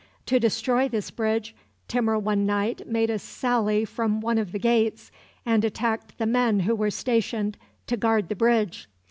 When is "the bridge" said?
8.27-8.89